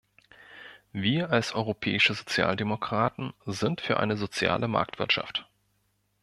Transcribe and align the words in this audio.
Wir 0.93 1.29
als 1.29 1.53
europäische 1.53 2.15
Sozialdemokraten 2.15 3.33
sind 3.45 3.81
für 3.81 3.99
eine 3.99 4.17
soziale 4.17 4.67
Marktwirtschaft. 4.67 5.47